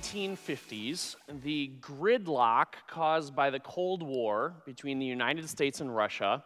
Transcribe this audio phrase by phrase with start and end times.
[0.00, 6.42] 1950s, the gridlock caused by the Cold War between the United States and Russia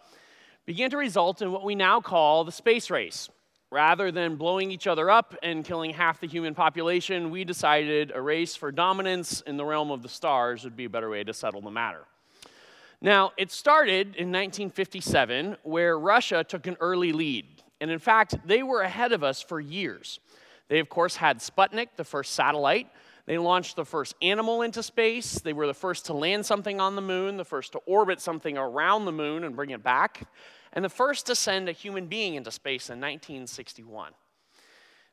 [0.67, 3.29] began to result in what we now call the space race.
[3.71, 8.21] Rather than blowing each other up and killing half the human population, we decided a
[8.21, 11.33] race for dominance in the realm of the stars would be a better way to
[11.33, 12.07] settle the matter.
[13.01, 17.63] Now, it started in 1957, where Russia took an early lead.
[17.81, 20.19] And in fact, they were ahead of us for years.
[20.69, 22.89] They, of course, had Sputnik, the first satellite.
[23.27, 25.41] They launched the first animal into space.
[25.41, 28.59] They were the first to land something on the moon, the first to orbit something
[28.59, 30.29] around the moon and bring it back,
[30.73, 34.13] and the first to send a human being into space in 1961.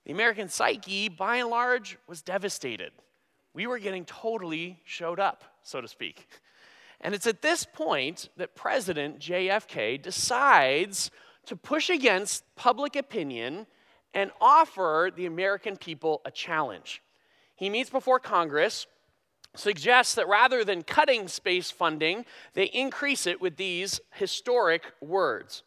[0.05, 2.91] The American psyche, by and large, was devastated.
[3.53, 6.28] We were getting totally showed up, so to speak.
[7.00, 11.11] And it's at this point that President JFK decides
[11.45, 13.67] to push against public opinion
[14.13, 17.02] and offer the American people a challenge.
[17.61, 18.87] He meets before Congress,
[19.55, 25.61] suggests that rather than cutting space funding, they increase it with these historic words.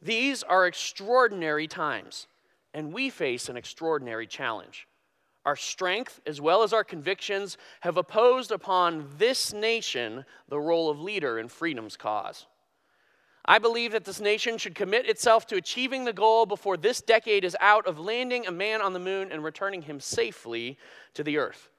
[0.00, 2.26] These are extraordinary times,
[2.72, 4.88] and we face an extraordinary challenge.
[5.44, 11.02] Our strength, as well as our convictions, have opposed upon this nation the role of
[11.02, 12.46] leader in freedom's cause.
[13.48, 17.44] I believe that this nation should commit itself to achieving the goal before this decade
[17.44, 20.78] is out of landing a man on the moon and returning him safely
[21.14, 21.70] to the earth.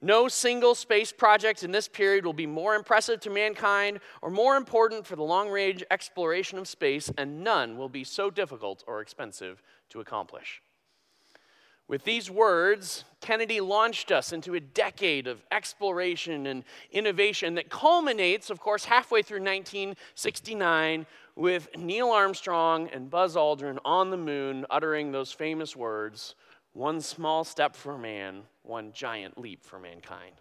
[0.00, 4.56] No single space project in this period will be more impressive to mankind or more
[4.56, 9.00] important for the long range exploration of space, and none will be so difficult or
[9.00, 10.60] expensive to accomplish.
[11.86, 18.48] With these words, Kennedy launched us into a decade of exploration and innovation that culminates,
[18.48, 21.06] of course, halfway through 1969
[21.36, 26.34] with Neil Armstrong and Buzz Aldrin on the moon uttering those famous words
[26.72, 30.34] one small step for man, one giant leap for mankind.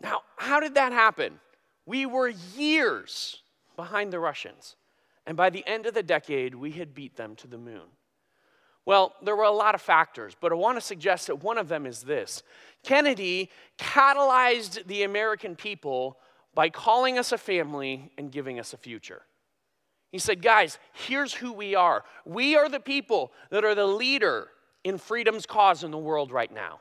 [0.00, 1.40] Now, how did that happen?
[1.86, 3.42] We were years
[3.74, 4.76] behind the Russians,
[5.26, 7.88] and by the end of the decade, we had beat them to the moon.
[8.84, 11.68] Well, there were a lot of factors, but I want to suggest that one of
[11.68, 12.42] them is this
[12.82, 16.18] Kennedy catalyzed the American people
[16.54, 19.22] by calling us a family and giving us a future.
[20.10, 22.04] He said, Guys, here's who we are.
[22.24, 24.48] We are the people that are the leader
[24.84, 26.80] in freedom's cause in the world right now.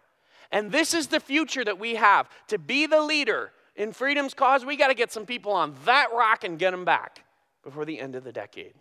[0.51, 2.29] And this is the future that we have.
[2.47, 6.09] To be the leader in freedom's cause, we got to get some people on that
[6.13, 7.23] rock and get them back
[7.63, 8.73] before the end of the decade.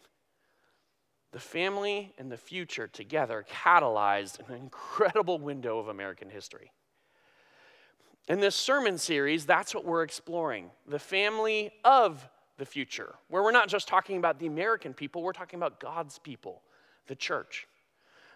[1.32, 6.72] The family and the future together catalyzed an incredible window of American history.
[8.28, 13.52] In this sermon series, that's what we're exploring the family of the future, where we're
[13.52, 16.62] not just talking about the American people, we're talking about God's people,
[17.06, 17.66] the church.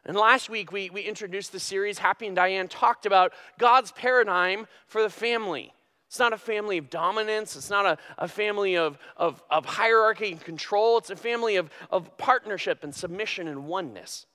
[0.06, 1.99] And last week, we, we introduced the series.
[1.99, 5.72] Happy and Diane talked about God's paradigm for the family.
[6.14, 7.56] It's not a family of dominance.
[7.56, 10.97] It's not a, a family of, of, of hierarchy and control.
[10.97, 14.26] It's a family of, of partnership and submission and oneness.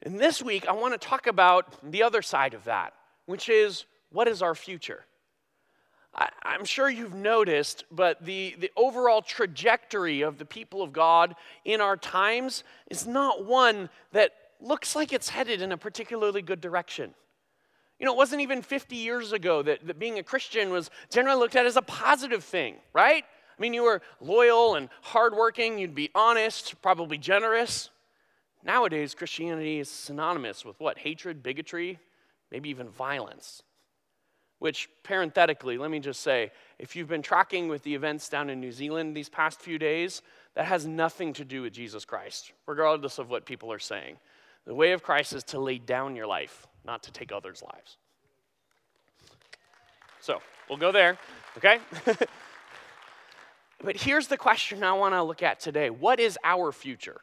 [0.00, 2.94] And this week, I want to talk about the other side of that,
[3.26, 5.06] which is what is our future?
[6.14, 11.34] I, I'm sure you've noticed, but the, the overall trajectory of the people of God
[11.64, 16.60] in our times is not one that looks like it's headed in a particularly good
[16.60, 17.12] direction.
[17.98, 21.38] You know, it wasn't even 50 years ago that, that being a Christian was generally
[21.38, 23.24] looked at as a positive thing, right?
[23.24, 27.90] I mean, you were loyal and hardworking, you'd be honest, probably generous.
[28.62, 30.98] Nowadays, Christianity is synonymous with what?
[30.98, 31.98] Hatred, bigotry,
[32.52, 33.62] maybe even violence.
[34.60, 38.60] Which, parenthetically, let me just say if you've been tracking with the events down in
[38.60, 40.22] New Zealand these past few days,
[40.54, 44.18] that has nothing to do with Jesus Christ, regardless of what people are saying.
[44.66, 47.98] The way of Christ is to lay down your life, not to take others' lives.
[50.20, 51.18] So, we'll go there,
[51.58, 51.78] okay?
[53.84, 57.20] but here's the question I want to look at today What is our future?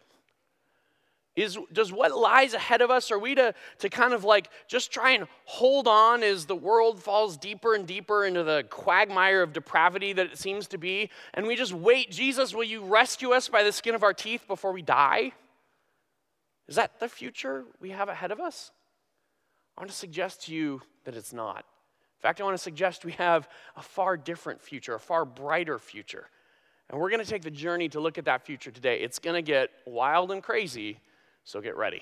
[1.36, 4.94] Is, does what lies ahead of us, are we to, to kind of like just
[4.94, 9.52] try and hold on as the world falls deeper and deeper into the quagmire of
[9.52, 11.10] depravity that it seems to be?
[11.34, 14.48] And we just wait, Jesus, will you rescue us by the skin of our teeth
[14.48, 15.34] before we die?
[16.70, 18.72] Is that the future we have ahead of us?
[19.78, 21.60] I want to suggest to you that it's not.
[21.60, 25.78] In fact, I want to suggest we have a far different future, a far brighter
[25.78, 26.30] future.
[26.90, 29.02] And we're going to take the journey to look at that future today.
[29.02, 31.00] It's going to get wild and crazy,
[31.44, 32.02] so get ready.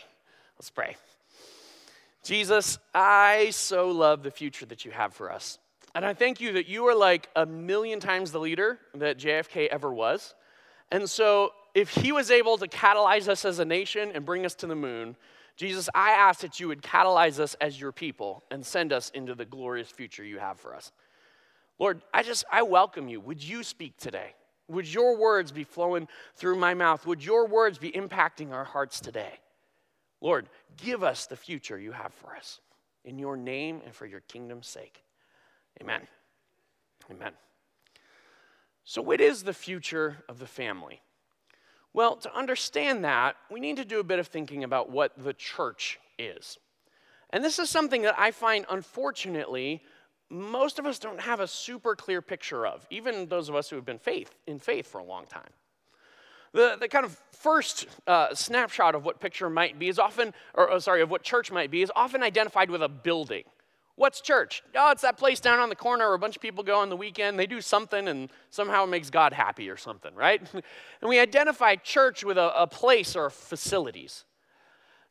[0.57, 0.95] Let's pray.
[2.23, 5.57] Jesus, I so love the future that you have for us.
[5.95, 9.67] And I thank you that you are like a million times the leader that JFK
[9.67, 10.33] ever was.
[10.91, 14.53] And so, if he was able to catalyze us as a nation and bring us
[14.55, 15.15] to the moon,
[15.55, 19.35] Jesus, I ask that you would catalyze us as your people and send us into
[19.35, 20.91] the glorious future you have for us.
[21.79, 23.19] Lord, I just, I welcome you.
[23.19, 24.33] Would you speak today?
[24.67, 27.05] Would your words be flowing through my mouth?
[27.05, 29.39] Would your words be impacting our hearts today?
[30.21, 30.47] Lord,
[30.77, 32.61] give us the future you have for us.
[33.03, 35.03] In your name and for your kingdom's sake.
[35.81, 36.07] Amen.
[37.11, 37.33] Amen.
[38.85, 41.01] So, what is the future of the family?
[41.93, 45.33] Well, to understand that, we need to do a bit of thinking about what the
[45.33, 46.57] church is.
[47.29, 49.83] And this is something that I find, unfortunately,
[50.29, 53.75] most of us don't have a super clear picture of, even those of us who
[53.75, 55.49] have been faith, in faith for a long time.
[56.53, 60.71] The, the kind of first uh, snapshot of what picture might be is often, or
[60.71, 63.43] oh, sorry, of what church might be, is often identified with a building.
[63.95, 64.63] What's church?
[64.75, 66.89] Oh, it's that place down on the corner where a bunch of people go on
[66.89, 67.37] the weekend.
[67.37, 70.41] They do something and somehow it makes God happy or something, right?
[70.53, 74.25] and we identify church with a, a place or facilities.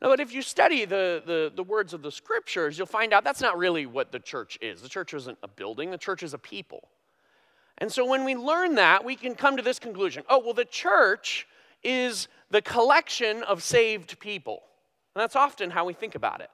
[0.00, 3.22] No, but if you study the, the, the words of the scriptures, you'll find out
[3.22, 4.82] that's not really what the church is.
[4.82, 6.88] The church isn't a building, the church is a people.
[7.78, 10.64] And so when we learn that, we can come to this conclusion oh, well, the
[10.64, 11.46] church
[11.84, 14.62] is the collection of saved people.
[15.14, 16.50] And that's often how we think about it.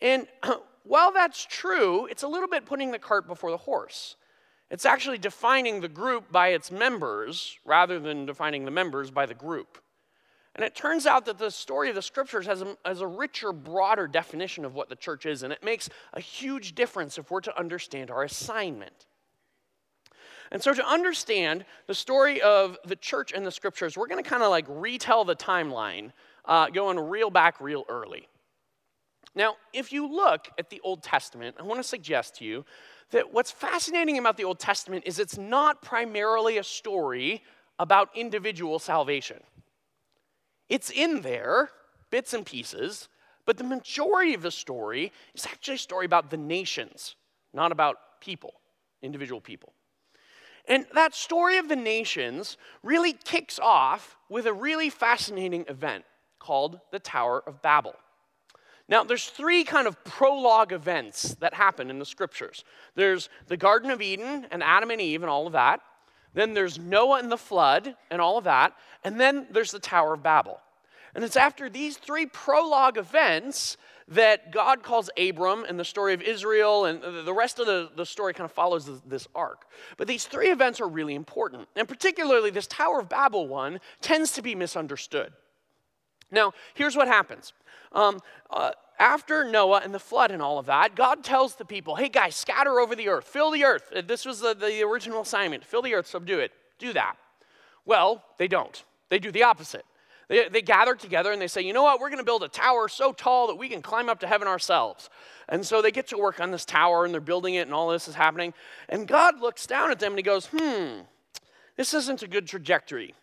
[0.00, 0.28] And
[0.84, 4.16] while that's true, it's a little bit putting the cart before the horse.
[4.70, 9.34] It's actually defining the group by its members rather than defining the members by the
[9.34, 9.78] group.
[10.54, 13.52] And it turns out that the story of the scriptures has a, has a richer,
[13.52, 17.40] broader definition of what the church is, and it makes a huge difference if we're
[17.40, 19.06] to understand our assignment.
[20.52, 24.28] And so, to understand the story of the church and the scriptures, we're going to
[24.28, 26.10] kind of like retell the timeline,
[26.44, 28.26] uh, going real back, real early.
[29.34, 32.64] Now, if you look at the Old Testament, I want to suggest to you
[33.10, 37.42] that what's fascinating about the Old Testament is it's not primarily a story
[37.78, 39.40] about individual salvation.
[40.68, 41.70] It's in there,
[42.10, 43.08] bits and pieces,
[43.46, 47.16] but the majority of the story is actually a story about the nations,
[47.52, 48.54] not about people,
[49.02, 49.72] individual people.
[50.68, 56.04] And that story of the nations really kicks off with a really fascinating event
[56.38, 57.94] called the Tower of Babel.
[58.90, 62.64] Now, there's three kind of prologue events that happen in the scriptures.
[62.96, 65.80] There's the Garden of Eden and Adam and Eve and all of that.
[66.34, 68.74] Then there's Noah and the flood and all of that.
[69.04, 70.60] And then there's the Tower of Babel.
[71.14, 73.76] And it's after these three prologue events
[74.08, 78.06] that God calls Abram and the story of Israel, and the rest of the, the
[78.06, 79.66] story kind of follows this arc.
[79.98, 81.68] But these three events are really important.
[81.76, 85.32] And particularly, this Tower of Babel one tends to be misunderstood.
[86.30, 87.52] Now, here's what happens.
[87.92, 91.96] Um, uh, after Noah and the flood and all of that, God tells the people,
[91.96, 93.90] hey guys, scatter over the earth, fill the earth.
[93.94, 96.52] Uh, this was the, the original assignment fill the earth, subdue it.
[96.78, 97.16] Do that.
[97.84, 98.84] Well, they don't.
[99.08, 99.84] They do the opposite.
[100.28, 102.48] They, they gather together and they say, you know what, we're going to build a
[102.48, 105.10] tower so tall that we can climb up to heaven ourselves.
[105.48, 107.88] And so they get to work on this tower and they're building it and all
[107.88, 108.54] this is happening.
[108.88, 111.00] And God looks down at them and he goes, hmm,
[111.76, 113.14] this isn't a good trajectory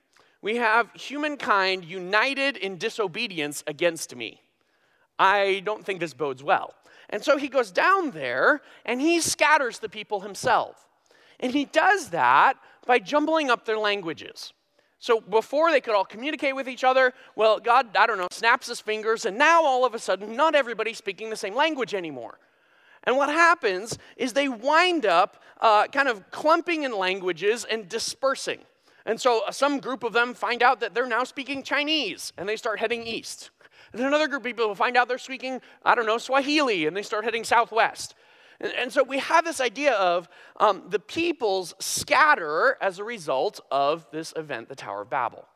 [0.42, 4.42] we have humankind united in disobedience against me.
[5.20, 6.74] I don't think this bodes well.
[7.10, 10.88] And so he goes down there and he scatters the people himself.
[11.40, 14.54] And he does that by jumbling up their languages.
[15.00, 18.68] So before they could all communicate with each other, well, God, I don't know, snaps
[18.68, 22.40] his fingers, and now all of a sudden, not everybody's speaking the same language anymore.
[23.04, 28.60] And what happens is they wind up uh, kind of clumping in languages and dispersing.
[29.08, 32.48] And so uh, some group of them find out that they're now speaking Chinese and
[32.48, 33.50] they start heading east.
[33.94, 37.02] And another group of people find out they're speaking, I don't know, Swahili and they
[37.02, 38.16] start heading southwest.
[38.60, 43.62] And, and so we have this idea of um, the peoples scatter as a result
[43.72, 45.48] of this event, the Tower of Babel.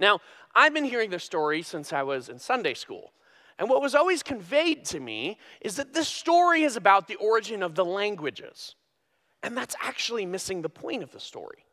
[0.00, 0.18] Now,
[0.52, 3.12] I've been hearing this story since I was in Sunday school.
[3.56, 7.62] And what was always conveyed to me is that this story is about the origin
[7.62, 8.74] of the languages.
[9.44, 11.64] And that's actually missing the point of the story.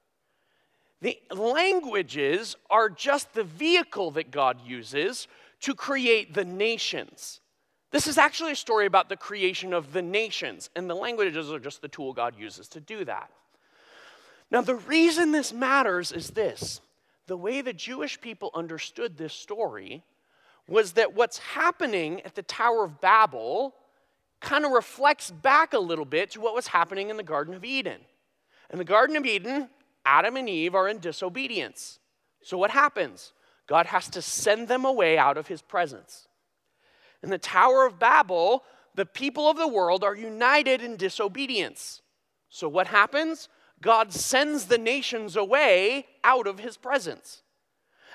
[1.01, 5.27] The languages are just the vehicle that God uses
[5.61, 7.39] to create the nations.
[7.91, 11.59] This is actually a story about the creation of the nations, and the languages are
[11.59, 13.31] just the tool God uses to do that.
[14.51, 16.81] Now, the reason this matters is this
[17.27, 20.03] the way the Jewish people understood this story
[20.67, 23.73] was that what's happening at the Tower of Babel
[24.39, 27.63] kind of reflects back a little bit to what was happening in the Garden of
[27.63, 28.01] Eden.
[28.69, 29.69] In the Garden of Eden,
[30.05, 31.99] Adam and Eve are in disobedience.
[32.43, 33.33] So what happens?
[33.67, 36.27] God has to send them away out of his presence.
[37.23, 38.63] In the Tower of Babel,
[38.95, 42.01] the people of the world are united in disobedience.
[42.49, 43.47] So what happens?
[43.81, 47.43] God sends the nations away out of his presence.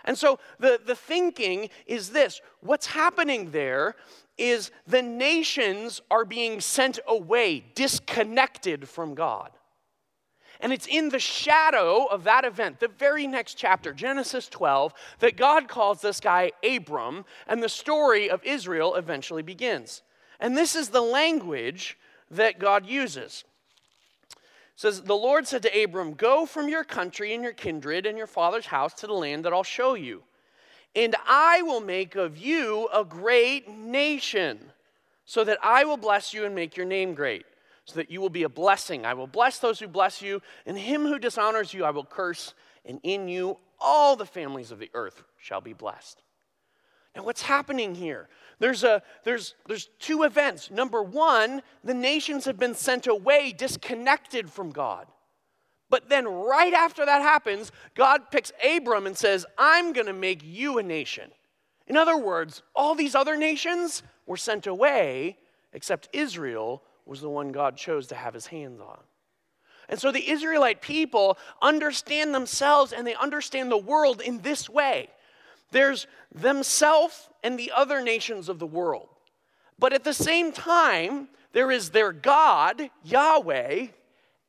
[0.04, 3.96] And so the, the thinking is this what's happening there
[4.38, 9.50] is the nations are being sent away, disconnected from God.
[10.60, 15.36] And it's in the shadow of that event, the very next chapter, Genesis 12, that
[15.36, 20.02] God calls this guy Abram, and the story of Israel eventually begins.
[20.40, 21.98] And this is the language
[22.30, 23.44] that God uses.
[24.30, 24.40] It
[24.76, 28.26] says, The Lord said to Abram, Go from your country and your kindred and your
[28.26, 30.22] father's house to the land that I'll show you.
[30.94, 34.72] And I will make of you a great nation,
[35.26, 37.44] so that I will bless you and make your name great
[37.86, 39.06] so that you will be a blessing.
[39.06, 42.52] I will bless those who bless you, and him who dishonors you I will curse,
[42.84, 46.22] and in you all the families of the earth shall be blessed.
[47.14, 48.28] Now, what's happening here?
[48.58, 50.70] There's, a, there's, there's two events.
[50.70, 55.06] Number one, the nations have been sent away, disconnected from God.
[55.88, 60.42] But then, right after that happens, God picks Abram and says, I'm going to make
[60.44, 61.30] you a nation.
[61.86, 65.38] In other words, all these other nations were sent away,
[65.72, 68.98] except Israel was the one God chose to have his hands on.
[69.88, 75.08] And so the Israelite people understand themselves and they understand the world in this way
[75.72, 79.08] there's themselves and the other nations of the world.
[79.78, 83.88] But at the same time, there is their God, Yahweh,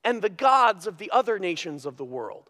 [0.03, 2.49] and the gods of the other nations of the world.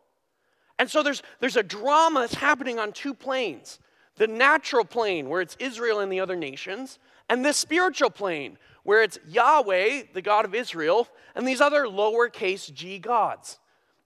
[0.78, 3.80] And so there's, there's a drama that's happening on two planes
[4.18, 6.98] the natural plane, where it's Israel and the other nations,
[7.30, 8.58] and the spiritual plane,
[8.88, 13.60] where it's Yahweh, the God of Israel, and these other lowercase g gods.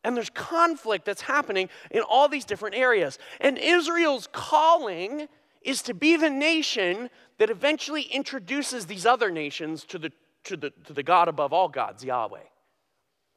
[0.04, 3.20] And there's conflict that's happening in all these different areas.
[3.40, 5.28] And Israel's calling
[5.62, 10.12] is to be the nation that eventually introduces these other nations to the,
[10.46, 12.40] to the, to the God above all gods, Yahweh.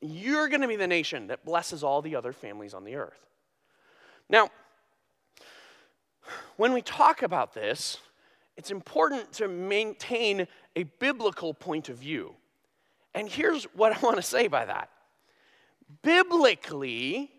[0.00, 3.20] You're going to be the nation that blesses all the other families on the earth.
[4.30, 4.48] Now,
[6.56, 7.98] when we talk about this,
[8.56, 12.34] it's important to maintain a biblical point of view.
[13.14, 14.90] And here's what I want to say by that
[16.02, 17.30] biblically,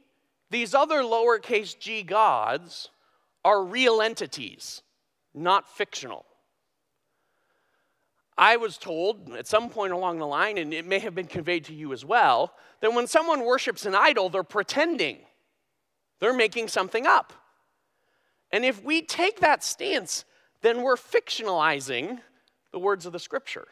[0.50, 2.90] these other lowercase g gods
[3.44, 4.82] are real entities,
[5.34, 6.26] not fictional.
[8.38, 11.66] I was told at some point along the line, and it may have been conveyed
[11.66, 15.20] to you as well, that when someone worships an idol, they're pretending.
[16.20, 17.34] They're making something up.
[18.52, 20.26] And if we take that stance,
[20.62, 22.20] then we're fictionalizing
[22.76, 23.70] the words of the scripture.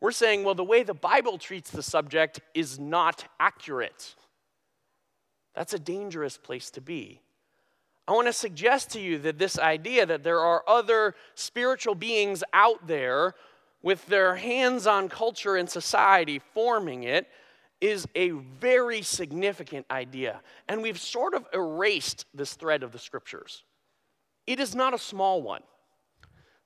[0.00, 4.14] We're saying, well, the way the Bible treats the subject is not accurate.
[5.56, 7.20] That's a dangerous place to be.
[8.06, 12.44] I want to suggest to you that this idea that there are other spiritual beings
[12.52, 13.34] out there
[13.82, 17.26] with their hands on culture and society forming it
[17.80, 20.40] is a very significant idea.
[20.68, 23.64] And we've sort of erased this thread of the scriptures.
[24.46, 25.62] It is not a small one.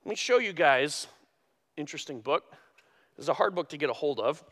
[0.05, 1.07] Let me show you guys
[1.79, 2.55] interesting book.
[3.17, 4.45] Is a hard book to get a hold of.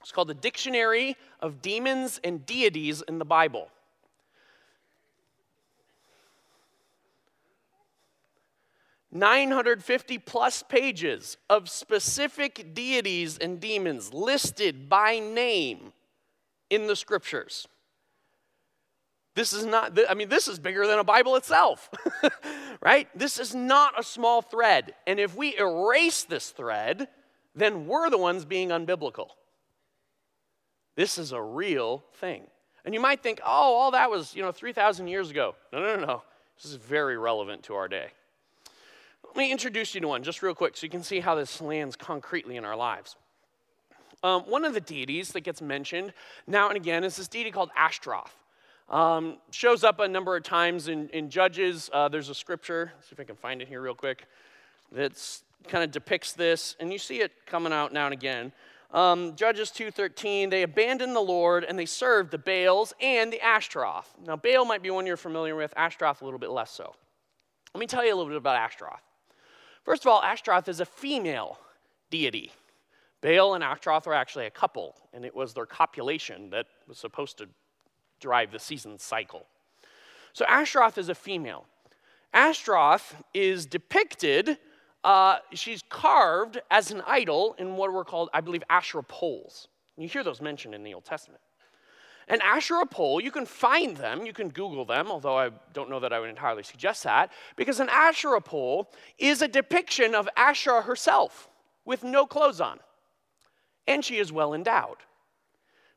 [0.00, 3.68] It's called The Dictionary of Demons and Deities in the Bible.
[9.12, 15.92] Nine hundred fifty plus pages of specific deities and demons listed by name
[16.70, 17.68] in the scriptures.
[19.34, 21.88] This is not, I mean, this is bigger than a Bible itself,
[22.82, 23.08] right?
[23.14, 24.94] This is not a small thread.
[25.06, 27.08] And if we erase this thread,
[27.54, 29.28] then we're the ones being unbiblical.
[30.96, 32.46] This is a real thing.
[32.84, 35.54] And you might think, oh, all that was, you know, 3,000 years ago.
[35.72, 36.22] No, no, no, no.
[36.56, 38.08] This is very relevant to our day.
[39.24, 41.60] Let me introduce you to one just real quick so you can see how this
[41.62, 43.16] lands concretely in our lives.
[44.22, 46.12] Um, one of the deities that gets mentioned
[46.46, 48.36] now and again is this deity called Ashtaroth.
[48.88, 51.88] Um, shows up a number of times in, in Judges.
[51.92, 54.26] Uh, there's a scripture, see if I can find it here real quick,
[54.92, 58.52] that kind of depicts this, and you see it coming out now and again.
[58.92, 64.12] Um, Judges 2:13, they abandoned the Lord and they served the Baals and the Ashtaroth.
[64.26, 66.94] Now, Baal might be one you're familiar with, Ashtaroth a little bit less so.
[67.74, 69.00] Let me tell you a little bit about Ashtaroth.
[69.84, 71.58] First of all, Ashtaroth is a female
[72.10, 72.52] deity.
[73.22, 77.38] Baal and Ashtaroth are actually a couple, and it was their copulation that was supposed
[77.38, 77.48] to
[78.22, 79.46] drive the season cycle.
[80.32, 81.66] So Ashtaroth is a female.
[82.32, 84.56] Ashtaroth is depicted
[85.04, 89.68] uh, she's carved as an idol in what were called, I believe, Asherah poles.
[89.96, 91.40] You hear those mentioned in the Old Testament.
[92.28, 95.98] An Asherah pole, you can find them, you can Google them, although I don't know
[96.00, 100.82] that I would entirely suggest that, because an Asherah pole is a depiction of Asherah
[100.82, 101.48] herself
[101.84, 102.78] with no clothes on.
[103.88, 104.98] And she is well endowed.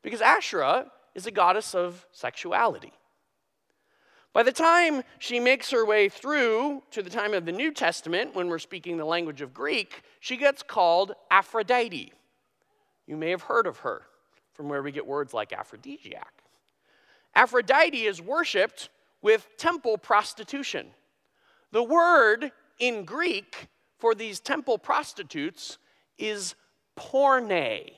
[0.02, 2.94] Because Asherah is a goddess of sexuality.
[4.34, 8.36] By the time she makes her way through to the time of the New Testament,
[8.36, 12.12] when we're speaking the language of Greek, she gets called Aphrodite.
[13.08, 14.02] You may have heard of her
[14.54, 16.44] from where we get words like aphrodisiac.
[17.34, 18.90] Aphrodite is worshiped
[19.22, 20.88] with temple prostitution.
[21.72, 23.68] The word in Greek
[23.98, 25.78] for these temple prostitutes
[26.18, 26.56] is
[26.96, 27.92] porne.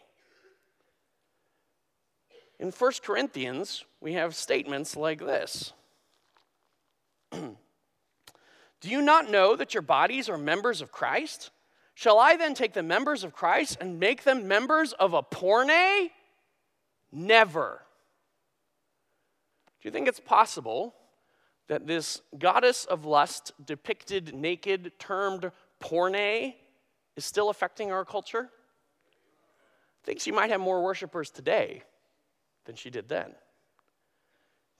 [2.59, 5.73] In 1 Corinthians, we have statements like this
[7.31, 7.55] Do
[8.81, 11.51] you not know that your bodies are members of Christ?
[11.93, 16.09] Shall I then take the members of Christ and make them members of a porne?
[17.11, 17.81] Never.
[19.81, 20.93] Do you think it's possible
[21.67, 26.53] that this goddess of lust, depicted naked, termed porne,
[27.15, 28.49] is still affecting our culture?
[30.03, 31.83] I think she might have more worshipers today
[32.67, 33.33] than she did then.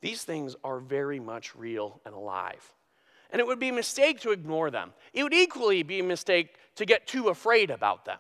[0.01, 2.73] These things are very much real and alive.
[3.31, 4.93] And it would be a mistake to ignore them.
[5.13, 8.19] It would equally be a mistake to get too afraid about them,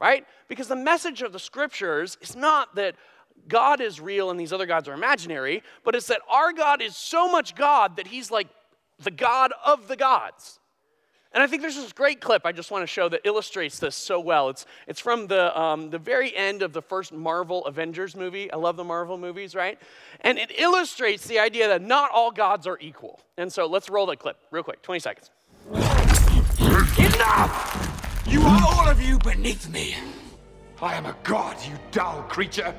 [0.00, 0.26] right?
[0.48, 2.94] Because the message of the scriptures is not that
[3.48, 6.96] God is real and these other gods are imaginary, but it's that our God is
[6.96, 8.48] so much God that he's like
[8.98, 10.60] the God of the gods.
[11.32, 13.94] And I think there's this great clip I just want to show that illustrates this
[13.94, 14.48] so well.
[14.48, 18.50] It's, it's from the, um, the very end of the first Marvel Avengers movie.
[18.50, 19.78] I love the Marvel movies, right?
[20.22, 23.20] And it illustrates the idea that not all gods are equal.
[23.36, 25.30] And so let's roll that clip real quick 20 seconds.
[26.98, 28.22] Enough!
[28.26, 29.96] You are all of you beneath me.
[30.80, 32.74] I am a god, you dull creature,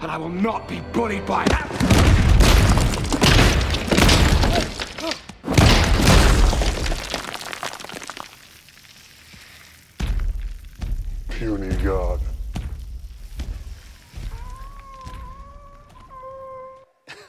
[0.00, 1.89] and I will not be bullied by that.
[11.40, 12.20] Puny God.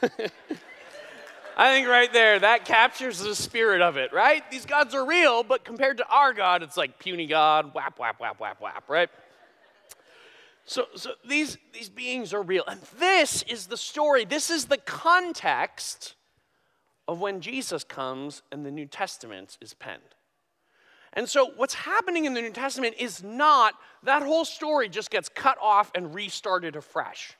[1.56, 4.42] I think right there, that captures the spirit of it, right?
[4.50, 8.20] These gods are real, but compared to our God, it's like puny God, whap, whap,
[8.20, 9.08] whap, whap, whap, right?
[10.66, 12.64] So, so these, these beings are real.
[12.68, 16.16] And this is the story, this is the context
[17.08, 20.02] of when Jesus comes and the New Testament is penned.
[21.14, 25.28] And so, what's happening in the New Testament is not that whole story just gets
[25.28, 27.36] cut off and restarted afresh.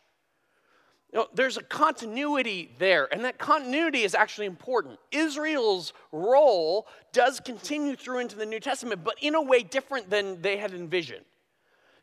[1.35, 4.99] There's a continuity there, and that continuity is actually important.
[5.11, 10.41] Israel's role does continue through into the New Testament, but in a way different than
[10.41, 11.25] they had envisioned.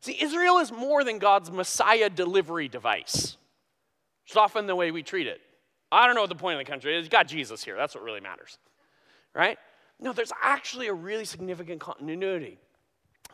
[0.01, 3.37] See, Israel is more than God's Messiah delivery device.
[4.27, 5.41] It's often the way we treat it.
[5.91, 7.05] I don't know what the point of the country is.
[7.05, 7.75] You got Jesus here.
[7.75, 8.59] That's what really matters,
[9.33, 9.57] right?
[9.99, 12.57] No, there's actually a really significant continuity.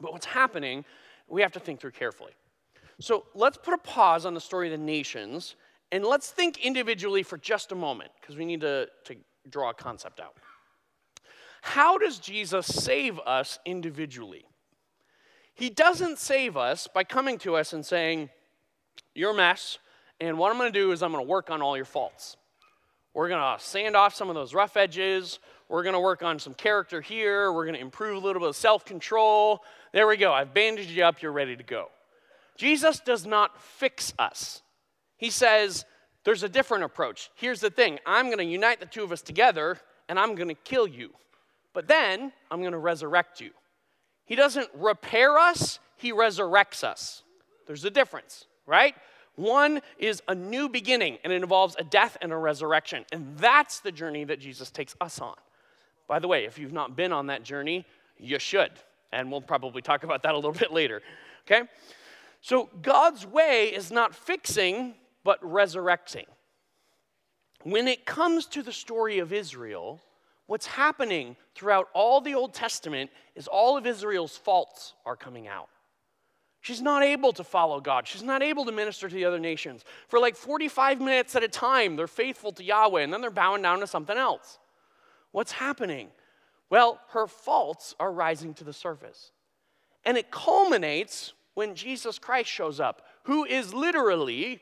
[0.01, 0.83] But what's happening,
[1.27, 2.31] we have to think through carefully.
[2.99, 5.55] So let's put a pause on the story of the nations
[5.91, 9.15] and let's think individually for just a moment because we need to, to
[9.49, 10.35] draw a concept out.
[11.61, 14.45] How does Jesus save us individually?
[15.53, 18.29] He doesn't save us by coming to us and saying,
[19.13, 19.77] You're a mess,
[20.19, 22.37] and what I'm going to do is I'm going to work on all your faults.
[23.13, 25.39] We're going to sand off some of those rough edges.
[25.69, 27.51] We're going to work on some character here.
[27.51, 29.63] We're going to improve a little bit of self control.
[29.93, 30.31] There we go.
[30.33, 31.21] I've bandaged you up.
[31.21, 31.89] You're ready to go.
[32.57, 34.61] Jesus does not fix us.
[35.17, 35.85] He says,
[36.23, 37.29] there's a different approach.
[37.35, 39.77] Here's the thing I'm going to unite the two of us together
[40.09, 41.11] and I'm going to kill you.
[41.73, 43.51] But then I'm going to resurrect you.
[44.25, 47.23] He doesn't repair us, He resurrects us.
[47.67, 48.95] There's a difference, right?
[49.35, 53.05] One is a new beginning and it involves a death and a resurrection.
[53.11, 55.35] And that's the journey that Jesus takes us on.
[56.07, 57.85] By the way, if you've not been on that journey,
[58.17, 58.71] you should.
[59.11, 61.01] And we'll probably talk about that a little bit later.
[61.45, 61.67] Okay?
[62.41, 66.25] So God's way is not fixing, but resurrecting.
[67.63, 69.99] When it comes to the story of Israel,
[70.45, 75.69] what's happening throughout all the Old Testament is all of Israel's faults are coming out.
[76.61, 78.07] She's not able to follow God.
[78.07, 79.83] She's not able to minister to the other nations.
[80.07, 83.61] For like 45 minutes at a time, they're faithful to Yahweh, and then they're bowing
[83.61, 84.57] down to something else.
[85.35, 86.07] What's happening?
[86.69, 89.33] Well, her faults are rising to the surface.
[90.05, 94.61] And it culminates when Jesus Christ shows up, who is literally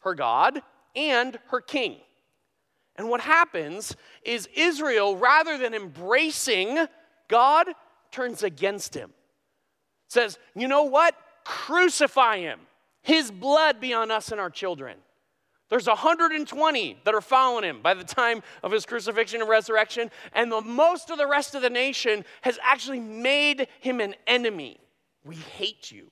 [0.00, 0.60] her God
[0.94, 1.96] and her king.
[2.96, 6.86] And what happens is Israel, rather than embracing
[7.28, 7.68] God,
[8.10, 9.14] turns against him.
[10.08, 11.14] Says, you know what?
[11.46, 12.60] Crucify him.
[13.00, 14.98] His blood be on us and our children.
[15.72, 20.52] There's 120 that are following him by the time of his crucifixion and resurrection, and
[20.52, 24.78] the, most of the rest of the nation has actually made him an enemy.
[25.24, 26.10] We hate you.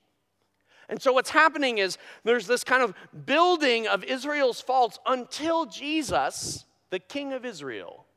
[0.89, 2.95] And so what's happening is there's this kind of
[3.27, 8.07] building of Israel's faults until Jesus, the king of Israel,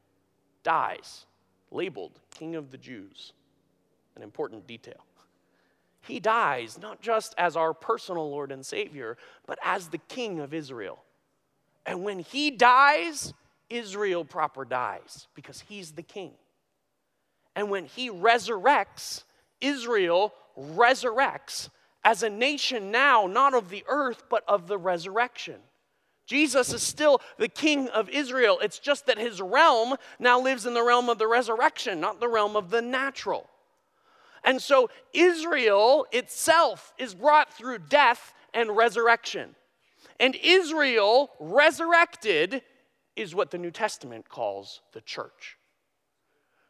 [0.62, 1.26] dies,
[1.70, 3.34] labeled king of the Jews.
[4.16, 5.04] An important detail.
[6.00, 10.54] He dies not just as our personal Lord and Savior, but as the king of
[10.54, 11.03] Israel.
[11.86, 13.34] And when he dies,
[13.68, 16.32] Israel proper dies because he's the king.
[17.56, 19.24] And when he resurrects,
[19.60, 21.68] Israel resurrects
[22.04, 25.60] as a nation now, not of the earth, but of the resurrection.
[26.26, 28.58] Jesus is still the king of Israel.
[28.62, 32.28] It's just that his realm now lives in the realm of the resurrection, not the
[32.28, 33.48] realm of the natural.
[34.42, 39.54] And so Israel itself is brought through death and resurrection.
[40.20, 42.62] And Israel resurrected
[43.16, 45.56] is what the New Testament calls the church.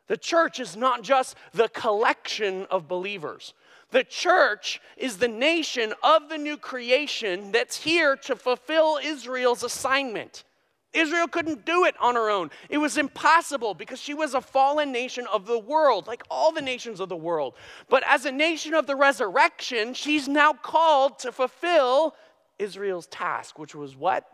[0.06, 3.54] The church is not just the collection of believers.
[3.90, 10.44] The church is the nation of the new creation that's here to fulfill Israel's assignment.
[10.92, 12.50] Israel couldn't do it on her own.
[12.68, 16.62] It was impossible because she was a fallen nation of the world, like all the
[16.62, 17.54] nations of the world.
[17.88, 22.14] But as a nation of the resurrection, she's now called to fulfill
[22.58, 24.24] Israel's task, which was what?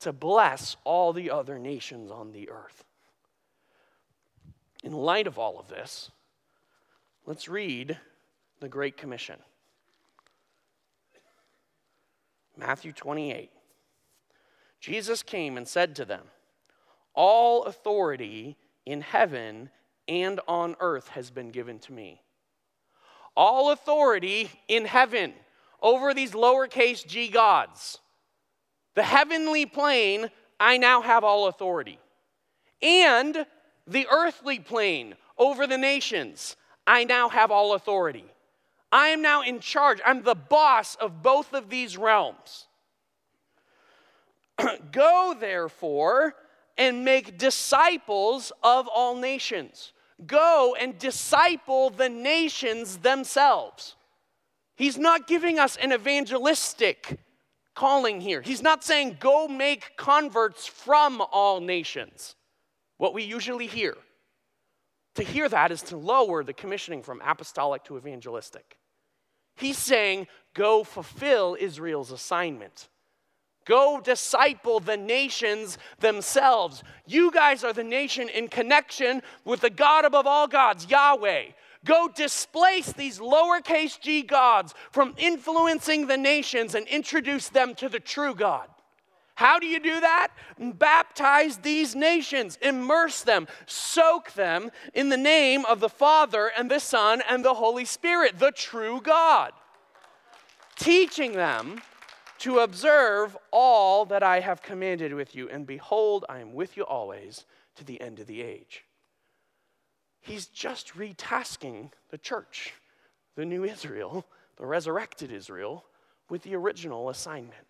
[0.00, 2.84] To bless all the other nations on the earth.
[4.82, 6.10] In light of all of this,
[7.26, 7.98] let's read
[8.60, 9.36] the Great Commission.
[12.56, 13.50] Matthew 28.
[14.80, 16.24] Jesus came and said to them,
[17.14, 19.70] All authority in heaven
[20.06, 22.20] and on earth has been given to me.
[23.36, 25.32] All authority in heaven
[25.84, 28.00] over these lowercase g gods.
[28.94, 31.98] The heavenly plane, I now have all authority.
[32.82, 33.46] And
[33.86, 38.24] the earthly plane over the nations, I now have all authority.
[38.90, 40.00] I am now in charge.
[40.06, 42.66] I'm the boss of both of these realms.
[44.92, 46.34] Go, therefore,
[46.78, 49.92] and make disciples of all nations.
[50.26, 53.96] Go and disciple the nations themselves.
[54.76, 57.18] He's not giving us an evangelistic
[57.74, 58.40] calling here.
[58.40, 62.34] He's not saying, go make converts from all nations,
[62.98, 63.96] what we usually hear.
[65.16, 68.78] To hear that is to lower the commissioning from apostolic to evangelistic.
[69.56, 72.88] He's saying, go fulfill Israel's assignment.
[73.64, 76.82] Go disciple the nations themselves.
[77.06, 81.44] You guys are the nation in connection with the God above all gods, Yahweh.
[81.84, 88.00] Go displace these lowercase g gods from influencing the nations and introduce them to the
[88.00, 88.68] true God.
[89.36, 90.28] How do you do that?
[90.58, 96.78] Baptize these nations, immerse them, soak them in the name of the Father and the
[96.78, 99.52] Son and the Holy Spirit, the true God,
[100.76, 101.82] teaching them
[102.38, 105.48] to observe all that I have commanded with you.
[105.48, 107.44] And behold, I am with you always
[107.76, 108.83] to the end of the age.
[110.24, 112.72] He's just retasking the church,
[113.36, 114.24] the new Israel,
[114.56, 115.84] the resurrected Israel,
[116.30, 117.66] with the original assignment.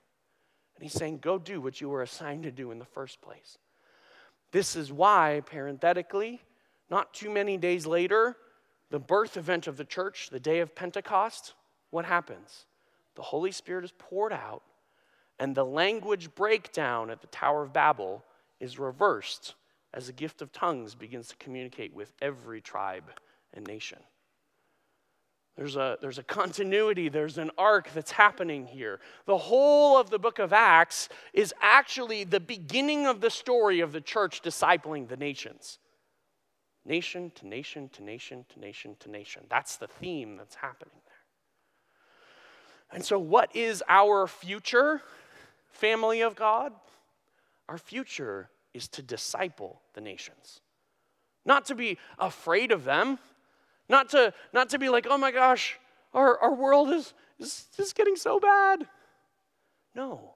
[0.76, 3.58] And he's saying, go do what you were assigned to do in the first place.
[4.52, 6.40] This is why, parenthetically,
[6.88, 8.36] not too many days later,
[8.88, 11.54] the birth event of the church, the day of Pentecost,
[11.90, 12.66] what happens?
[13.16, 14.62] The Holy Spirit is poured out,
[15.40, 18.24] and the language breakdown at the Tower of Babel
[18.60, 19.56] is reversed
[19.94, 23.04] as the gift of tongues begins to communicate with every tribe
[23.54, 24.00] and nation.
[25.57, 28.98] There's a, there's a continuity, there's an arc that's happening here.
[29.26, 33.92] The whole of the book of Acts is actually the beginning of the story of
[33.92, 35.78] the church discipling the nations.
[36.85, 39.44] Nation to nation to nation to nation to nation.
[39.48, 41.14] That's the theme that's happening there.
[42.92, 45.02] And so, what is our future,
[45.70, 46.72] family of God?
[47.68, 50.60] Our future is to disciple the nations,
[51.46, 53.18] not to be afraid of them,
[53.88, 55.78] not to, not to be like, oh my gosh,
[56.12, 58.87] our, our world is, is, getting so bad.
[59.94, 60.34] No,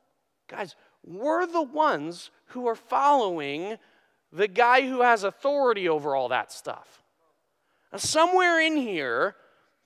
[0.49, 3.77] guys, we're the ones who are following
[4.33, 7.03] the guy who has authority over all that stuff.
[7.93, 9.35] Now, somewhere in here,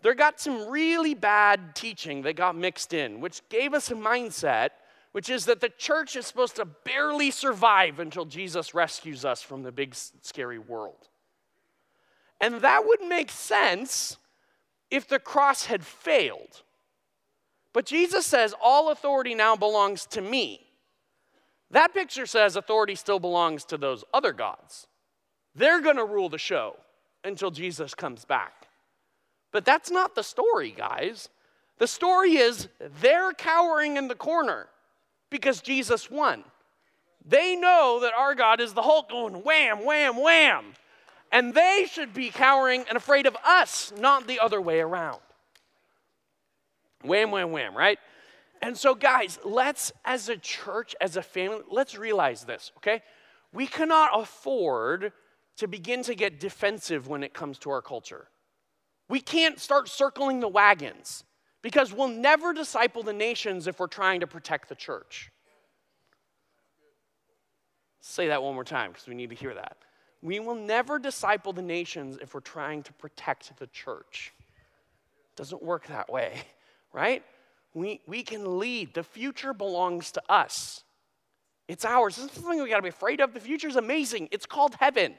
[0.03, 4.71] there got some really bad teaching that got mixed in, which gave us a mindset,
[5.13, 9.63] which is that the church is supposed to barely survive until Jesus rescues us from
[9.63, 11.09] the big, scary world.
[12.41, 14.17] And that would make sense
[14.91, 16.63] if the cross had failed.
[17.73, 20.67] But Jesus says, All authority now belongs to me.
[21.71, 24.87] That picture says authority still belongs to those other gods.
[25.55, 26.77] They're going to rule the show
[27.25, 28.69] until Jesus comes back.
[29.53, 31.29] But that's not the story, guys.
[31.79, 32.69] The story is
[33.01, 34.69] they're cowering in the corner
[35.33, 36.45] because Jesus won.
[37.25, 40.65] They know that our God is the Hulk going wham, wham, wham.
[41.33, 45.21] And they should be cowering and afraid of us, not the other way around.
[47.03, 47.99] Wham, wham, wham, right?
[48.61, 53.03] And so, guys, let's, as a church, as a family, let's realize this, okay?
[53.53, 55.13] We cannot afford
[55.57, 58.29] to begin to get defensive when it comes to our culture.
[59.09, 61.25] We can't start circling the wagons
[61.63, 65.31] because we'll never disciple the nations if we're trying to protect the church.
[68.01, 69.77] Say that one more time because we need to hear that.
[70.23, 74.33] We will never disciple the nations if we're trying to protect the church.
[75.33, 76.43] It doesn't work that way,
[76.93, 77.23] right?
[77.75, 78.95] We, we can lead.
[78.95, 80.83] The future belongs to us.
[81.69, 82.17] It's ours.
[82.17, 83.35] This is something we got to be afraid of.
[83.35, 84.29] The future is amazing.
[84.31, 85.15] It's called heaven.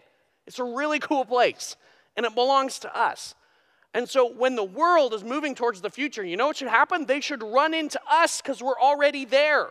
[0.45, 1.77] It's a really cool place,
[2.17, 3.33] and it belongs to us.
[3.93, 7.05] And so when the world is moving towards the future, you know what should happen?
[7.05, 9.69] They should run into us because we're already there.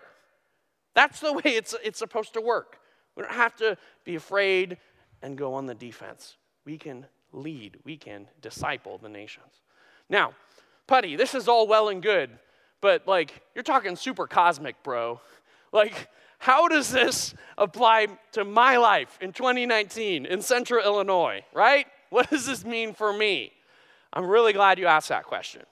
[0.94, 2.78] That's the way it's, it's supposed to work.
[3.16, 4.78] We don't have to be afraid
[5.22, 6.36] and go on the defense.
[6.64, 9.62] We can lead, we can disciple the nations.
[10.08, 10.34] Now,
[10.86, 12.30] Putty, this is all well and good,
[12.80, 15.20] but like, you're talking super cosmic, bro.
[15.74, 21.86] Like, how does this apply to my life in 2019 in central Illinois, right?
[22.10, 23.52] What does this mean for me?
[24.12, 25.62] I'm really glad you asked that question.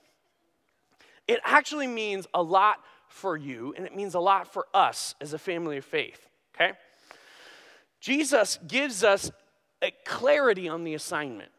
[1.29, 5.33] It actually means a lot for you, and it means a lot for us as
[5.33, 6.73] a family of faith, okay?
[8.01, 9.31] Jesus gives us
[9.83, 11.51] a clarity on the assignment.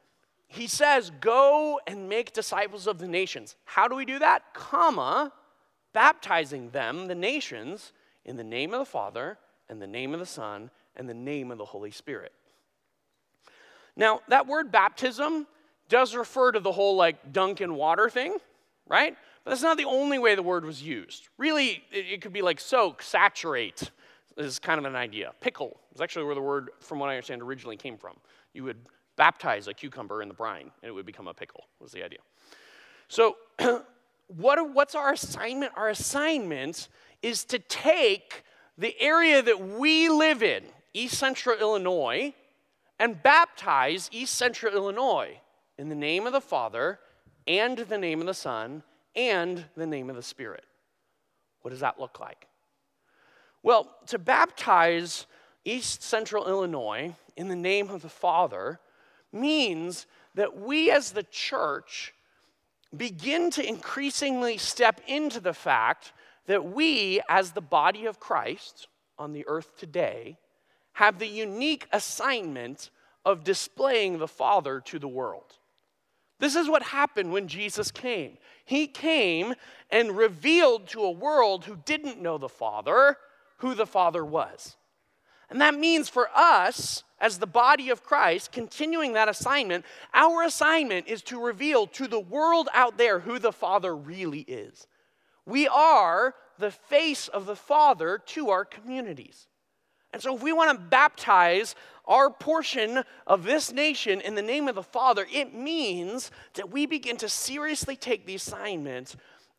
[0.48, 3.56] He says, Go and make disciples of the nations.
[3.65, 4.54] How do we do that?
[4.54, 5.32] Comma,
[5.94, 7.94] baptizing them, the nations,
[8.26, 9.38] in the name of the Father,
[9.70, 12.34] and the name of the Son, and the name of the Holy Spirit.
[13.96, 15.48] Now, that word baptism
[15.91, 18.38] does refer to the whole like dunk in water thing,
[18.88, 19.15] right?
[19.43, 21.27] But that's not the only way the word was used.
[21.38, 23.91] Really, it, could be like soak, saturate,
[24.38, 25.34] is kind of an idea.
[25.41, 28.15] Pickle is actually where the word, from what I understand, originally came from.
[28.54, 28.77] You would
[29.17, 32.19] baptize a cucumber in the brine, and it would become a pickle, was the idea.
[33.10, 33.36] So,
[34.27, 35.73] what, what's our assignment?
[35.75, 36.88] Our assignment
[37.21, 38.43] is to take
[38.77, 42.34] the area that we live in, East Central Illinois,
[42.97, 45.41] and baptize East Central Illinois
[45.82, 47.00] in the name of the Father
[47.48, 48.84] and the name of the Son
[49.15, 50.63] and the name of the Spirit.
[51.63, 52.48] What does that look like?
[53.63, 55.26] Well, to baptize
[55.65, 58.80] East Central Illinois in the name of the Father
[59.34, 62.13] means that we as the church
[62.96, 66.13] begin to increasingly step into the fact
[66.46, 70.38] that we, as the body of Christ on the earth today,
[70.94, 72.91] have the unique assignment
[73.26, 75.58] of displaying the Father to the world.
[76.41, 78.38] This is what happened when Jesus came.
[78.65, 79.54] He came
[79.91, 83.15] and revealed to a world who didn't know the Father
[83.58, 84.75] who the Father was.
[85.51, 91.08] And that means for us, as the body of Christ, continuing that assignment, our assignment
[91.08, 94.88] is to reveal to the world out there who the Father really is.
[95.45, 99.47] We are the face of the Father to our communities.
[100.12, 101.75] And so, if we want to baptize
[102.12, 106.86] our portion of this nation in the name of the Father, it means that we
[106.86, 109.15] begin to seriously take the assignment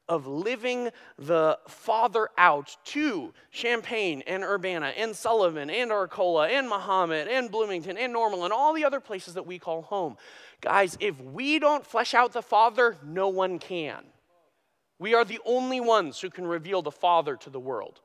[0.06, 7.26] of living the Father out to Champaign and Urbana and Sullivan and Arcola and Mahomet
[7.26, 10.18] and Bloomington and Normal and all the other places that we call home.
[10.60, 14.04] Guys, if we don't flesh out the Father, no one can.
[14.98, 18.01] We are the only ones who can reveal the Father to the world.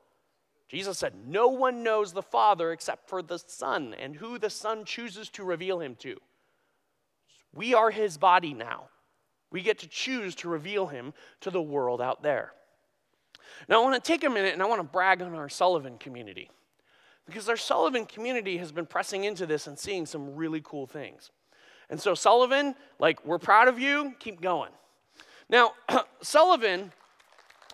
[0.68, 4.84] Jesus said, No one knows the Father except for the Son, and who the Son
[4.84, 6.16] chooses to reveal him to.
[7.54, 8.88] We are his body now.
[9.50, 12.52] We get to choose to reveal him to the world out there.
[13.68, 15.96] Now, I want to take a minute and I want to brag on our Sullivan
[15.98, 16.50] community
[17.24, 21.30] because our Sullivan community has been pressing into this and seeing some really cool things.
[21.90, 24.70] And so, Sullivan, like, we're proud of you, keep going.
[25.48, 25.72] Now,
[26.22, 26.92] Sullivan,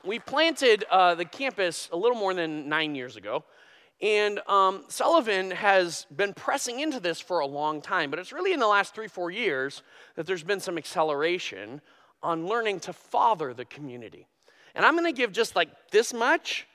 [0.06, 3.44] we planted uh, the campus a little more than nine years ago.
[4.02, 8.52] And um, Sullivan has been pressing into this for a long time, but it's really
[8.52, 9.82] in the last three, four years
[10.16, 11.80] that there's been some acceleration
[12.22, 14.26] on learning to father the community.
[14.74, 16.66] And I'm to give just like this much,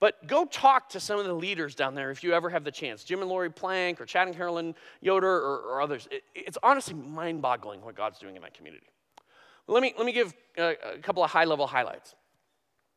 [0.00, 2.70] But go talk to some of the leaders down there if you ever have the
[2.70, 3.02] chance.
[3.02, 6.06] Jim and Lori Plank or Chad and Carolyn Yoder or, or others.
[6.10, 8.86] It, it's honestly mind boggling what God's doing in that community.
[9.66, 12.14] Let me, let me give a, a couple of high level highlights.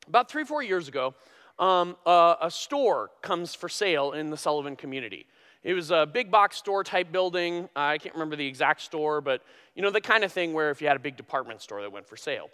[0.08, 1.14] About three, four years ago,
[1.60, 5.28] um, uh, a store comes for sale in the Sullivan community.
[5.64, 7.70] It was a big box store type building.
[7.76, 9.44] I can't remember the exact store, but
[9.76, 11.92] you know, the kind of thing where if you had a big department store that
[11.92, 12.50] went for sale.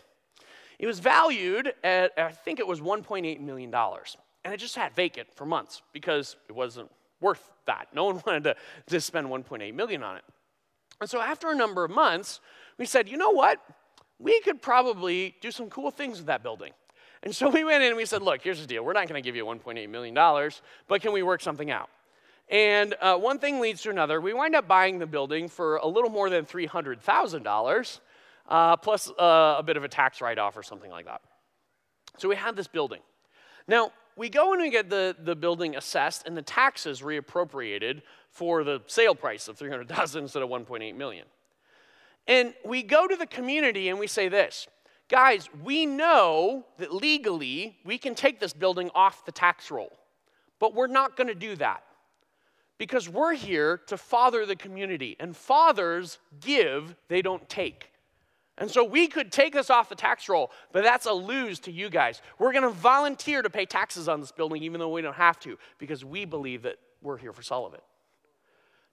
[0.78, 3.74] It was valued at, I think it was $1.8 million.
[3.74, 7.88] And it just sat vacant for months because it wasn't worth that.
[7.94, 8.56] No one wanted to,
[8.88, 10.24] to spend 1.8 million on it.
[11.00, 12.40] And so after a number of months,
[12.78, 13.60] we said, you know what?
[14.20, 16.74] We could probably do some cool things with that building.
[17.24, 18.84] And so we went in and we said, look, here's the deal.
[18.84, 20.52] We're not going to give you $1.8 million,
[20.88, 21.90] but can we work something out?
[22.50, 24.22] And uh, one thing leads to another.
[24.22, 28.00] We wind up buying the building for a little more than $300,000,
[28.48, 31.22] uh, plus uh, a bit of a tax write off or something like that.
[32.18, 33.02] So we had this building.
[33.68, 38.02] Now, we go and we get the, the building assessed and the taxes reappropriated
[38.32, 41.26] for the sale price of 300,000 instead of $1.8 million.
[42.28, 44.68] And we go to the community and we say this
[45.10, 49.92] guys, we know that legally we can take this building off the tax roll,
[50.60, 51.84] but we're not going to do that
[52.78, 57.92] because we're here to father the community, and fathers give, they don't take.
[58.60, 61.72] And so we could take this off the tax roll, but that's a lose to
[61.72, 62.22] you guys.
[62.40, 65.40] We're going to volunteer to pay taxes on this building even though we don't have
[65.42, 67.82] to because we believe that we're here for Sullivan.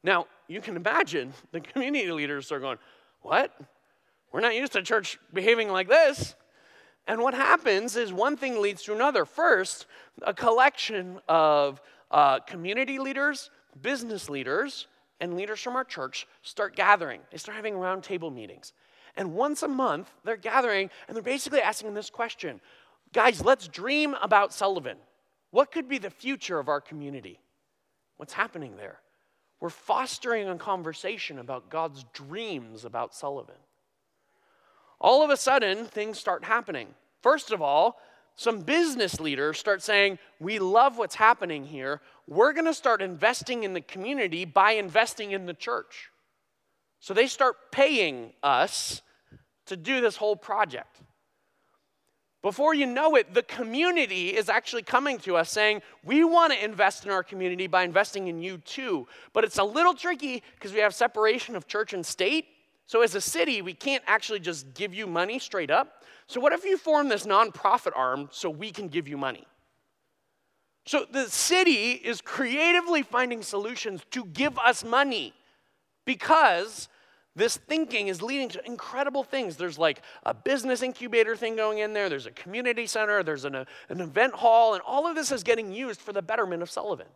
[0.02, 2.78] Now, you can imagine the community leaders are going,
[3.22, 3.58] What?
[4.34, 6.34] We're not used to church behaving like this.
[7.06, 9.24] And what happens is one thing leads to another.
[9.24, 9.86] First,
[10.22, 14.88] a collection of uh, community leaders, business leaders,
[15.20, 17.20] and leaders from our church start gathering.
[17.30, 18.72] They start having roundtable meetings.
[19.16, 22.60] And once a month, they're gathering and they're basically asking this question
[23.12, 24.96] Guys, let's dream about Sullivan.
[25.52, 27.38] What could be the future of our community?
[28.16, 28.98] What's happening there?
[29.60, 33.54] We're fostering a conversation about God's dreams about Sullivan.
[35.04, 36.88] All of a sudden, things start happening.
[37.22, 38.00] First of all,
[38.36, 42.00] some business leaders start saying, We love what's happening here.
[42.26, 46.08] We're going to start investing in the community by investing in the church.
[47.00, 49.02] So they start paying us
[49.66, 51.02] to do this whole project.
[52.40, 56.64] Before you know it, the community is actually coming to us saying, We want to
[56.64, 59.06] invest in our community by investing in you too.
[59.34, 62.46] But it's a little tricky because we have separation of church and state.
[62.86, 66.02] So, as a city, we can't actually just give you money straight up.
[66.26, 69.46] So, what if you form this nonprofit arm so we can give you money?
[70.86, 75.32] So, the city is creatively finding solutions to give us money
[76.04, 76.88] because
[77.36, 79.56] this thinking is leading to incredible things.
[79.56, 83.54] There's like a business incubator thing going in there, there's a community center, there's an,
[83.54, 83.66] an
[84.00, 87.06] event hall, and all of this is getting used for the betterment of Sullivan.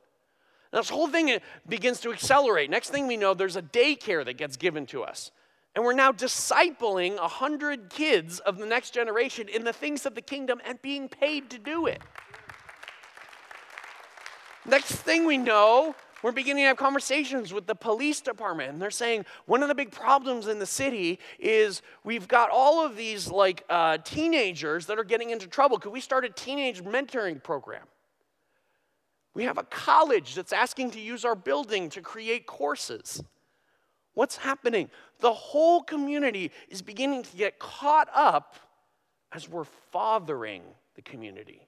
[0.72, 2.68] Now, this whole thing begins to accelerate.
[2.68, 5.31] Next thing we know, there's a daycare that gets given to us.
[5.74, 10.22] And we're now discipling 100 kids of the next generation in the things of the
[10.22, 12.02] kingdom and being paid to do it.
[14.66, 18.90] Next thing we know, we're beginning to have conversations with the police department, and they're
[18.90, 23.28] saying one of the big problems in the city is we've got all of these
[23.28, 25.78] like uh, teenagers that are getting into trouble.
[25.78, 27.85] Could we start a teenage mentoring program?
[29.33, 33.22] We have a college that's asking to use our building to create courses.
[34.14, 34.90] What's happening?
[35.20, 38.57] The whole community is beginning to get caught up
[39.33, 40.62] as we're fathering
[40.94, 41.66] the community.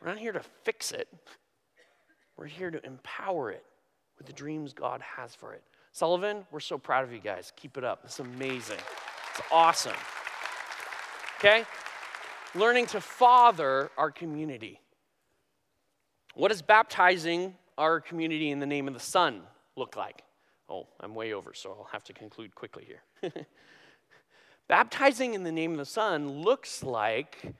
[0.00, 1.08] We're not here to fix it.
[2.36, 3.64] We're here to empower it
[4.18, 5.62] with the dreams God has for it.
[5.92, 7.52] Sullivan, we're so proud of you guys.
[7.56, 8.00] Keep it up.
[8.04, 8.78] It's amazing.
[9.30, 9.96] It's awesome.
[11.38, 11.64] Okay?
[12.54, 14.80] Learning to father our community.
[16.34, 19.42] What does baptizing our community in the name of the Son
[19.76, 20.22] look like?
[20.68, 23.32] Oh, I'm way over, so I'll have to conclude quickly here.
[24.68, 27.54] Baptizing in the name of the Son looks like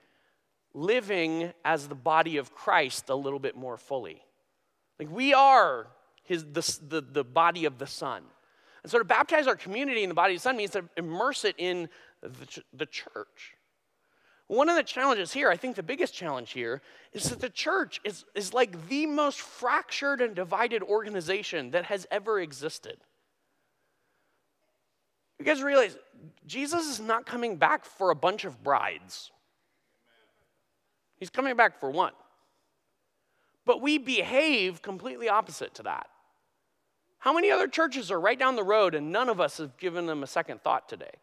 [0.74, 4.22] living as the body of Christ a little bit more fully.
[4.98, 5.88] Like we are
[6.22, 8.22] his, the, the, the body of the Son.
[8.82, 11.44] And so to baptize our community in the body of the Son means to immerse
[11.44, 11.88] it in
[12.22, 13.56] the, the church.
[14.52, 16.82] One of the challenges here, I think the biggest challenge here,
[17.14, 22.06] is that the church is, is like the most fractured and divided organization that has
[22.10, 22.98] ever existed.
[25.38, 25.96] You guys realize
[26.46, 29.30] Jesus is not coming back for a bunch of brides,
[31.16, 32.12] He's coming back for one.
[33.64, 36.08] But we behave completely opposite to that.
[37.20, 40.04] How many other churches are right down the road and none of us have given
[40.04, 41.14] them a second thought today?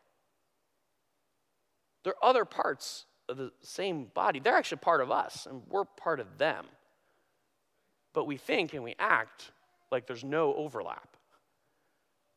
[2.04, 4.40] There are other parts of the same body.
[4.40, 6.66] They're actually part of us, and we're part of them.
[8.14, 9.52] but we think and we act
[9.92, 11.16] like there's no overlap.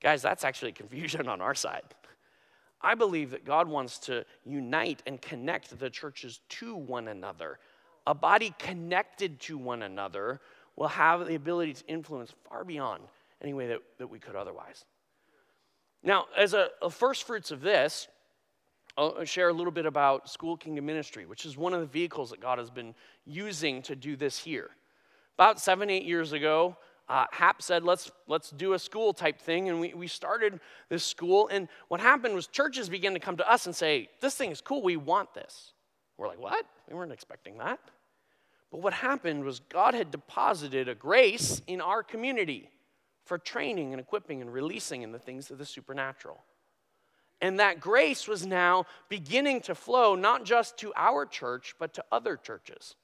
[0.01, 1.83] Guys, that's actually confusion on our side.
[2.81, 7.59] I believe that God wants to unite and connect the churches to one another.
[8.07, 10.41] A body connected to one another
[10.77, 13.03] will have the ability to influence far beyond
[13.41, 14.85] any way that, that we could otherwise.
[16.03, 18.09] Now, as a, a first fruits of this,
[18.97, 22.31] I'll share a little bit about School Kingdom Ministry, which is one of the vehicles
[22.31, 24.71] that God has been using to do this here.
[25.39, 26.77] About seven, eight years ago,
[27.09, 29.69] uh, Hap said, let's, let's do a school type thing.
[29.69, 31.49] And we, we started this school.
[31.49, 34.61] And what happened was churches began to come to us and say, This thing is
[34.61, 34.83] cool.
[34.83, 35.73] We want this.
[36.17, 36.65] We're like, What?
[36.89, 37.81] We weren't expecting that.
[38.71, 42.71] But what happened was God had deposited a grace in our community
[43.25, 46.43] for training and equipping and releasing in the things of the supernatural.
[47.43, 52.05] And that grace was now beginning to flow not just to our church, but to
[52.13, 52.95] other churches.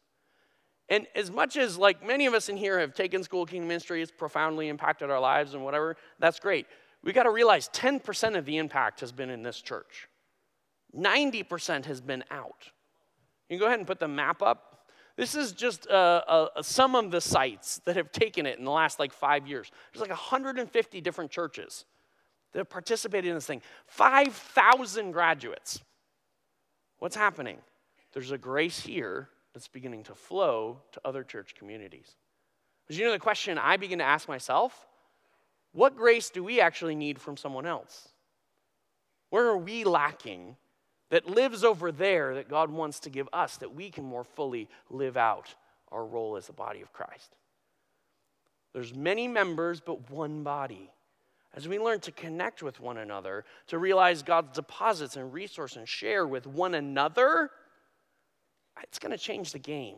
[0.89, 4.01] And as much as like many of us in here have taken School Kingdom Ministry,
[4.01, 6.67] it's profoundly impacted our lives and whatever, that's great.
[7.03, 10.09] We got to realize 10% of the impact has been in this church.
[10.97, 12.71] 90% has been out.
[13.49, 14.87] You can go ahead and put the map up.
[15.17, 18.71] This is just uh, uh, some of the sites that have taken it in the
[18.71, 19.71] last like five years.
[19.93, 21.85] There's like 150 different churches
[22.53, 23.63] that participated in this thing.
[23.87, 25.81] 5,000 graduates.
[26.99, 27.59] What's happening?
[28.13, 32.17] There's a grace here that's beginning to flow to other church communities.
[32.87, 34.87] Because you know the question I begin to ask myself?
[35.73, 38.09] What grace do we actually need from someone else?
[39.31, 40.57] Where are we lacking
[41.11, 44.69] that lives over there that God wants to give us that we can more fully
[44.91, 45.55] live out
[45.93, 47.37] our role as the body of Christ?
[48.73, 50.91] There's many members, but one body.
[51.55, 55.89] As we learn to connect with one another, to realize God's deposits and resource and
[55.89, 57.51] share with one another,
[58.83, 59.97] it's going to change the game.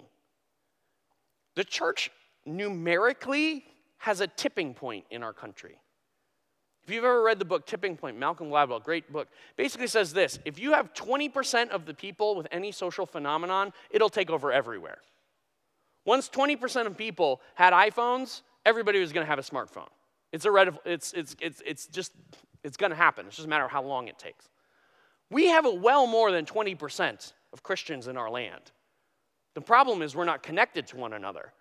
[1.56, 2.10] The church
[2.46, 3.64] numerically
[3.98, 5.76] has a tipping point in our country.
[6.82, 10.38] If you've ever read the book Tipping Point, Malcolm Gladwell, great book, basically says this
[10.44, 14.98] if you have 20% of the people with any social phenomenon, it'll take over everywhere.
[16.04, 19.88] Once 20% of people had iPhones, everybody was going to have a smartphone.
[20.32, 22.12] It's, a red, it's, it's, it's, it's just,
[22.62, 23.26] it's going to happen.
[23.26, 24.48] It's just a matter of how long it takes.
[25.30, 28.72] We have a well more than 20% of Christians in our land.
[29.54, 31.52] The problem is we're not connected to one another.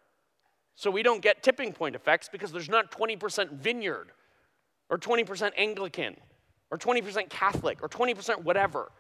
[0.76, 4.12] So we don't get tipping point effects because there's not 20% vineyard
[4.90, 6.16] or 20% Anglican
[6.72, 8.92] or 20% Catholic or 20% whatever.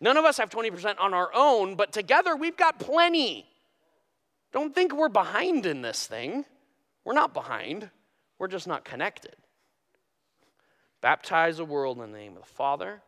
[0.00, 3.46] None of us have 20% on our own, but together we've got plenty.
[4.52, 6.44] Don't think we're behind in this thing.
[7.04, 7.90] We're not behind,
[8.40, 9.36] we're just not connected.
[11.02, 13.02] Baptize the world in the name of the Father,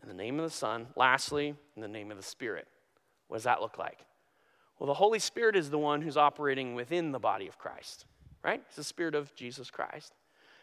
[0.00, 2.68] in the name of the Son, lastly, in the name of the Spirit.
[3.26, 3.98] What does that look like?
[4.78, 8.06] Well, the Holy Spirit is the one who's operating within the body of Christ,
[8.44, 8.62] right?
[8.68, 10.14] It's the Spirit of Jesus Christ.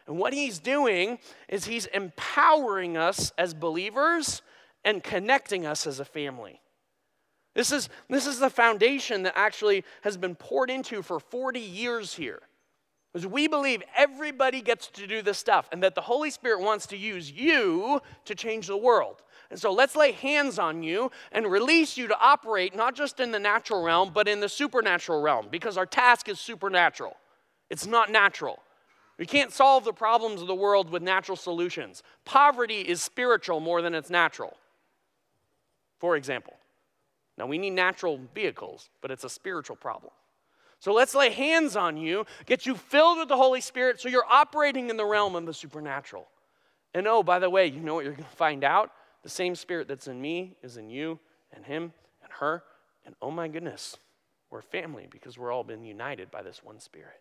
[0.07, 4.41] And what he's doing is he's empowering us as believers
[4.85, 6.61] and connecting us as a family.
[7.53, 12.13] This is, this is the foundation that actually has been poured into for 40 years
[12.13, 12.41] here.
[13.15, 16.85] Because we believe everybody gets to do this stuff and that the Holy Spirit wants
[16.87, 19.23] to use you to change the world.
[19.49, 23.31] And so let's lay hands on you and release you to operate not just in
[23.31, 27.15] the natural realm, but in the supernatural realm, because our task is supernatural.
[27.69, 28.59] It's not natural.
[29.17, 32.03] We can't solve the problems of the world with natural solutions.
[32.25, 34.57] Poverty is spiritual more than it's natural,
[35.99, 36.55] for example.
[37.37, 40.11] Now, we need natural vehicles, but it's a spiritual problem.
[40.85, 44.23] So let's lay hands on you, get you filled with the Holy Spirit so you're
[44.29, 46.27] operating in the realm of the supernatural.
[46.93, 48.91] And oh, by the way, you know what you're going to find out?
[49.23, 51.17] The same spirit that's in me is in you
[51.51, 52.61] and him and her.
[53.03, 53.97] And oh my goodness,
[54.51, 57.19] we're family because we're all been united by this one spirit.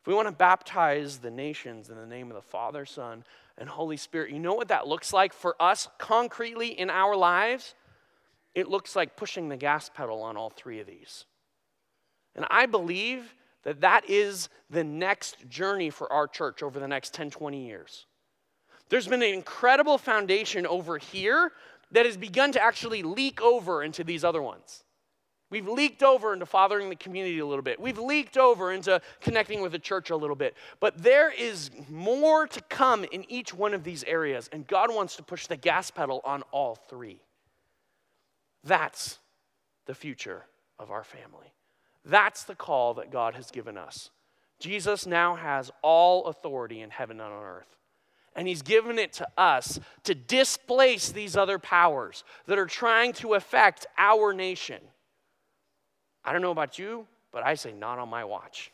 [0.00, 3.24] If we want to baptize the nations in the name of the Father, Son,
[3.58, 7.74] and Holy Spirit, you know what that looks like for us concretely in our lives?
[8.54, 11.26] It looks like pushing the gas pedal on all three of these.
[12.36, 17.14] And I believe that that is the next journey for our church over the next
[17.14, 18.06] 10, 20 years.
[18.88, 21.52] There's been an incredible foundation over here
[21.92, 24.84] that has begun to actually leak over into these other ones.
[25.50, 27.78] We've leaked over into fathering the community a little bit.
[27.78, 30.56] We've leaked over into connecting with the church a little bit.
[30.80, 35.16] But there is more to come in each one of these areas, and God wants
[35.16, 37.20] to push the gas pedal on all three.
[38.64, 39.18] That's
[39.84, 40.46] the future
[40.78, 41.52] of our family.
[42.04, 44.10] That's the call that God has given us.
[44.58, 47.76] Jesus now has all authority in heaven and on earth
[48.34, 53.34] and He's given it to us to displace these other powers that are trying to
[53.34, 54.80] affect our nation.
[56.24, 58.70] I don't know about you, But I say, not on my watch.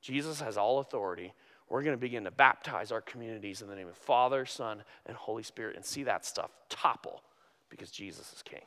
[0.00, 1.32] Jesus has all authority.
[1.68, 5.16] We're going to begin to baptize our communities in the name of Father, Son, and
[5.16, 7.22] Holy Spirit and see that stuff topple
[7.70, 8.62] because Jesus is King.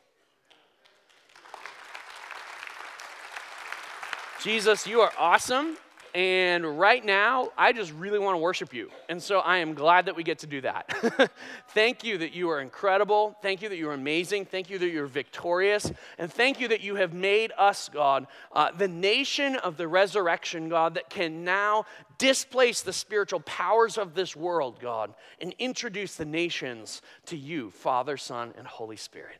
[4.41, 5.77] Jesus, you are awesome.
[6.13, 8.89] And right now, I just really want to worship you.
[9.09, 11.31] And so I am glad that we get to do that.
[11.69, 13.35] thank you that you are incredible.
[13.41, 14.45] Thank you that you're amazing.
[14.45, 15.91] Thank you that you're victorious.
[16.17, 20.69] And thank you that you have made us, God, uh, the nation of the resurrection,
[20.69, 21.85] God, that can now
[22.17, 28.17] displace the spiritual powers of this world, God, and introduce the nations to you, Father,
[28.17, 29.37] Son, and Holy Spirit.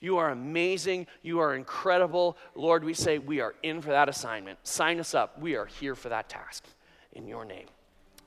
[0.00, 1.06] You are amazing.
[1.22, 2.36] You are incredible.
[2.54, 4.58] Lord, we say we are in for that assignment.
[4.66, 5.40] Sign us up.
[5.40, 6.64] We are here for that task.
[7.12, 7.66] In your name.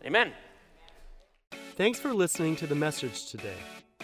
[0.03, 0.31] Amen.
[1.75, 3.57] Thanks for listening to the message today.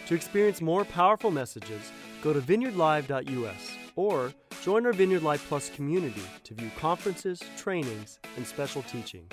[0.07, 1.91] To experience more powerful messages,
[2.22, 8.45] go to vineyardlive.us or join our Vineyard Live Plus community to view conferences, trainings, and
[8.45, 9.32] special teachings.